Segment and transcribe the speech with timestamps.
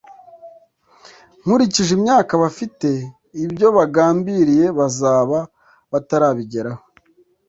[1.41, 2.89] Nkurikije imyaka bafite
[3.45, 5.37] ibyo bagambiriye bazaba
[5.91, 6.83] batarabigeraho